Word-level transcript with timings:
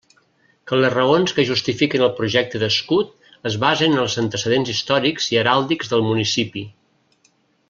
Que 0.69 0.77
les 0.83 0.93
raons 0.93 1.33
que 1.39 1.45
justifiquen 1.49 2.05
el 2.07 2.15
projecte 2.21 2.61
d'escut 2.63 3.13
es 3.51 3.59
basen 3.67 3.93
en 3.99 4.03
els 4.07 4.17
antecedents 4.25 4.75
històrics 4.77 5.31
i 5.35 5.41
heràldics 5.43 5.93
del 5.93 6.07
municipi. 6.11 6.69